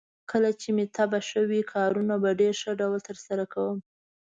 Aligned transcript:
کله 0.31 0.49
مې 0.75 0.85
چې 0.87 0.93
طبعه 0.97 1.19
ښه 1.29 1.41
وي، 1.49 1.61
کارونه 1.73 2.13
په 2.23 2.29
ډېر 2.39 2.53
ښه 2.61 2.71
ډول 2.81 2.99
ترسره 3.07 3.43
کوم. 3.53 3.77